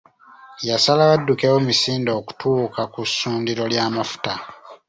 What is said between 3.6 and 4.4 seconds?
ly’amafuta.